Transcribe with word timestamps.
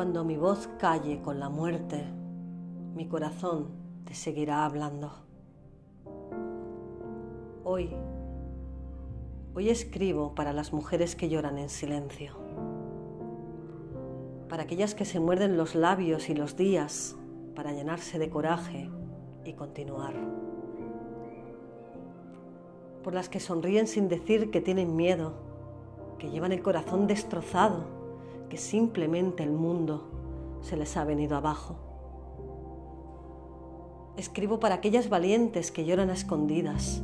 Cuando 0.00 0.24
mi 0.24 0.38
voz 0.38 0.66
calle 0.78 1.20
con 1.20 1.38
la 1.38 1.50
muerte, 1.50 2.02
mi 2.94 3.06
corazón 3.06 3.68
te 4.06 4.14
seguirá 4.14 4.64
hablando. 4.64 5.12
Hoy, 7.64 7.90
hoy 9.54 9.68
escribo 9.68 10.34
para 10.34 10.54
las 10.54 10.72
mujeres 10.72 11.14
que 11.14 11.28
lloran 11.28 11.58
en 11.58 11.68
silencio, 11.68 12.32
para 14.48 14.62
aquellas 14.62 14.94
que 14.94 15.04
se 15.04 15.20
muerden 15.20 15.58
los 15.58 15.74
labios 15.74 16.30
y 16.30 16.34
los 16.34 16.56
días 16.56 17.14
para 17.54 17.72
llenarse 17.72 18.18
de 18.18 18.30
coraje 18.30 18.88
y 19.44 19.52
continuar, 19.52 20.14
por 23.04 23.12
las 23.12 23.28
que 23.28 23.38
sonríen 23.38 23.86
sin 23.86 24.08
decir 24.08 24.50
que 24.50 24.62
tienen 24.62 24.96
miedo, 24.96 25.34
que 26.18 26.30
llevan 26.30 26.52
el 26.52 26.62
corazón 26.62 27.06
destrozado, 27.06 27.99
que 28.50 28.58
simplemente 28.58 29.42
el 29.42 29.52
mundo 29.52 30.58
se 30.60 30.76
les 30.76 30.98
ha 30.98 31.04
venido 31.04 31.38
abajo 31.38 31.90
Escribo 34.20 34.60
para 34.60 34.74
aquellas 34.74 35.08
valientes 35.08 35.70
que 35.70 35.86
lloran 35.86 36.10
a 36.10 36.12
escondidas, 36.12 37.00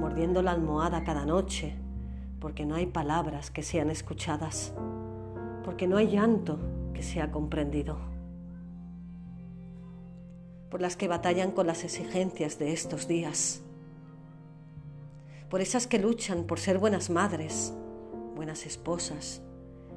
mordiendo 0.00 0.42
la 0.42 0.50
almohada 0.50 1.04
cada 1.04 1.24
noche, 1.24 1.76
porque 2.40 2.66
no 2.66 2.74
hay 2.74 2.86
palabras 2.86 3.52
que 3.52 3.62
sean 3.62 3.88
escuchadas, 3.88 4.74
porque 5.64 5.86
no 5.86 5.96
hay 5.96 6.08
llanto 6.08 6.58
que 6.92 7.04
sea 7.04 7.30
comprendido. 7.30 7.98
Por 10.68 10.80
las 10.80 10.96
que 10.96 11.06
batallan 11.06 11.52
con 11.52 11.68
las 11.68 11.84
exigencias 11.84 12.58
de 12.58 12.72
estos 12.72 13.06
días. 13.06 13.62
Por 15.48 15.60
esas 15.60 15.86
que 15.86 16.00
luchan 16.00 16.48
por 16.48 16.58
ser 16.58 16.78
buenas 16.78 17.10
madres, 17.10 17.72
buenas 18.34 18.66
esposas, 18.66 19.40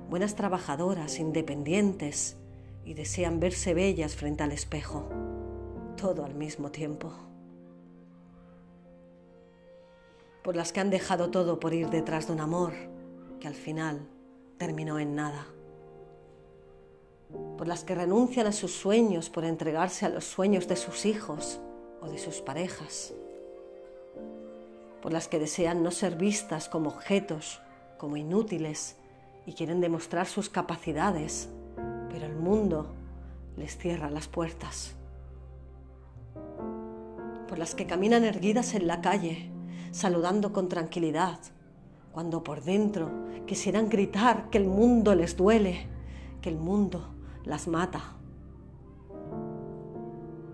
buenas 0.09 0.35
trabajadoras, 0.35 1.19
independientes 1.19 2.35
y 2.83 2.95
desean 2.95 3.39
verse 3.39 3.73
bellas 3.73 4.15
frente 4.15 4.43
al 4.43 4.51
espejo 4.51 5.07
todo 5.99 6.23
al 6.23 6.33
mismo 6.33 6.71
tiempo. 6.71 7.11
Por 10.43 10.55
las 10.55 10.71
que 10.71 10.79
han 10.79 10.89
dejado 10.89 11.29
todo 11.29 11.59
por 11.59 11.73
ir 11.73 11.89
detrás 11.89 12.27
de 12.27 12.33
un 12.33 12.39
amor 12.39 12.71
que 13.39 13.47
al 13.47 13.53
final 13.53 14.07
terminó 14.57 14.97
en 14.97 15.15
nada. 15.15 15.45
Por 17.57 17.67
las 17.67 17.83
que 17.83 17.95
renuncian 17.95 18.47
a 18.47 18.53
sus 18.53 18.71
sueños 18.71 19.29
por 19.29 19.43
entregarse 19.43 20.05
a 20.05 20.09
los 20.09 20.23
sueños 20.23 20.67
de 20.67 20.77
sus 20.77 21.05
hijos 21.05 21.59
o 22.01 22.07
de 22.07 22.17
sus 22.17 22.41
parejas. 22.41 23.13
Por 25.01 25.11
las 25.11 25.27
que 25.27 25.37
desean 25.37 25.83
no 25.83 25.91
ser 25.91 26.15
vistas 26.15 26.69
como 26.69 26.89
objetos, 26.89 27.61
como 27.97 28.15
inútiles 28.15 28.95
y 29.49 29.53
quieren 29.53 29.81
demostrar 29.81 30.27
sus 30.27 30.47
capacidades, 30.47 31.49
pero 32.11 32.27
el 32.27 32.35
mundo 32.35 32.85
les 33.57 33.75
cierra 33.75 34.11
las 34.11 34.27
puertas 34.27 34.95
por 37.47 37.57
las 37.57 37.73
que 37.73 37.87
caminan 37.87 38.23
erguidas 38.23 38.75
en 38.75 38.85
la 38.85 39.01
calle, 39.01 39.49
saludando 39.89 40.53
con 40.53 40.69
tranquilidad, 40.69 41.39
cuando 42.11 42.43
por 42.43 42.63
dentro 42.63 43.09
quisieran 43.47 43.89
gritar 43.89 44.51
que 44.51 44.59
el 44.59 44.67
mundo 44.67 45.15
les 45.15 45.35
duele, 45.35 45.87
que 46.43 46.49
el 46.49 46.57
mundo 46.57 47.09
las 47.43 47.67
mata. 47.67 48.17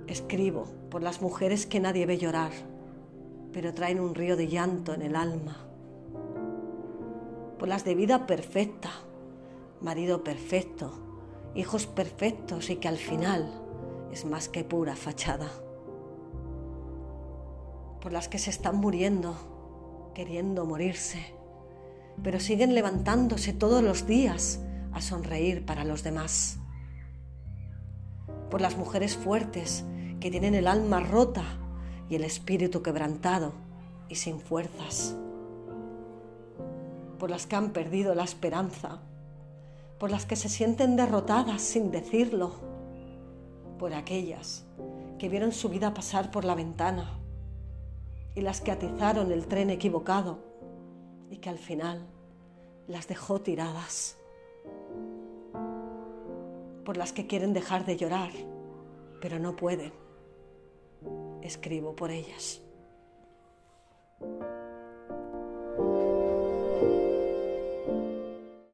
Escribo 0.08 0.68
por 0.90 1.04
las 1.04 1.22
mujeres 1.22 1.66
que 1.66 1.82
nadie 1.82 2.06
ve 2.06 2.18
llorar, 2.18 2.52
pero 3.52 3.73
traen 3.73 4.00
un 4.00 4.16
río 4.16 4.38
de 4.38 4.48
llanto 4.48 4.94
en 4.94 5.02
el 5.02 5.18
alma. 5.18 5.64
Por 7.59 7.67
las 7.67 7.86
de 7.86 7.95
vida 7.95 8.28
perfecta, 8.28 8.92
marido 9.81 10.23
perfecto, 10.23 10.94
hijos 11.56 11.88
perfectos 11.88 12.70
y 12.70 12.78
que 12.78 12.88
al 12.88 12.98
final 12.98 13.52
es 14.11 14.26
más 14.26 14.49
que 14.49 14.64
pura 14.64 14.95
fachada 14.95 15.49
por 18.05 18.14
las 18.14 18.27
que 18.27 18.38
se 18.38 18.52
están 18.52 18.76
muriendo, 18.76 19.36
queriendo 20.14 20.64
morirse, 20.67 21.33
pero 22.21 22.39
siguen 22.39 22.76
levantándose 22.76 23.52
todos 23.52 23.82
los 23.82 24.05
días 24.05 24.60
a 24.93 25.02
sonreír 25.02 25.66
para 25.66 25.83
los 25.86 26.04
demás. 26.04 26.60
Por 28.52 28.61
las 28.61 28.77
mujeres 28.77 29.17
fuertes 29.17 29.86
que 30.20 30.30
tienen 30.30 30.54
el 30.54 30.67
alma 30.67 30.99
rota 30.99 31.45
y 32.08 32.14
el 32.14 32.23
espíritu 32.23 32.83
quebrantado 32.83 33.54
y 34.08 34.14
sin 34.14 34.39
fuerzas. 34.39 35.16
Por 37.25 37.31
las 37.31 37.47
que 37.47 37.55
han 37.55 37.71
perdido 37.71 38.13
la 38.13 38.23
esperanza. 38.23 38.99
Por 39.97 40.11
las 40.11 40.27
que 40.27 40.36
se 40.36 40.47
sienten 40.47 40.95
derrotadas 40.95 41.59
sin 41.59 41.89
decirlo. 41.89 42.52
Por 43.80 43.95
aquellas 43.95 44.63
que 45.17 45.27
vieron 45.27 45.52
su 45.52 45.69
vida 45.69 45.91
pasar 45.91 46.30
por 46.30 46.45
la 46.45 46.53
ventana 46.53 47.17
y 48.36 48.41
las 48.41 48.61
que 48.61 48.69
atizaron 48.69 49.31
el 49.31 49.47
tren 49.47 49.71
equivocado 49.71 50.37
y 51.31 51.37
que 51.37 51.49
al 51.49 51.58
final 51.58 52.05
las 52.87 53.08
dejó 53.08 53.42
tiradas. 53.42 54.17
Por 56.86 56.95
las 56.95 57.11
que 57.11 57.25
quieren 57.25 57.53
dejar 57.53 57.87
de 57.87 57.97
llorar, 57.97 58.30
pero 59.19 59.39
no 59.39 59.55
pueden. 59.55 59.93
Escribo 61.42 61.95
por 61.95 62.11
ellas. 62.11 62.61